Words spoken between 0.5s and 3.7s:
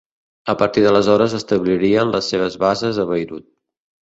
A partir d'aleshores establirien les seves bases a Beirut.